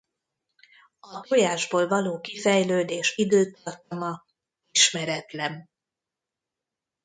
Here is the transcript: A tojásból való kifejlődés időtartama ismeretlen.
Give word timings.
A 0.99 1.21
tojásból 1.21 1.87
való 1.87 2.19
kifejlődés 2.19 3.15
időtartama 3.15 4.25
ismeretlen. 4.71 5.69